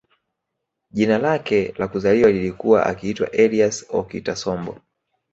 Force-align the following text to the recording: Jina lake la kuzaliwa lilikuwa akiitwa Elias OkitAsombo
Jina 0.91 1.17
lake 1.17 1.73
la 1.77 1.87
kuzaliwa 1.87 2.31
lilikuwa 2.31 2.85
akiitwa 2.85 3.31
Elias 3.31 3.85
OkitAsombo 3.89 4.77